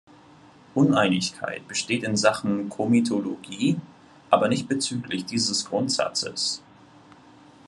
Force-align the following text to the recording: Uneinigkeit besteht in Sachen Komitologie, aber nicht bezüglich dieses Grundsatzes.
Uneinigkeit 0.73 1.67
besteht 1.67 2.01
in 2.03 2.17
Sachen 2.17 2.69
Komitologie, 2.69 3.77
aber 4.31 4.47
nicht 4.47 4.67
bezüglich 4.67 5.25
dieses 5.25 5.65
Grundsatzes. 5.65 6.63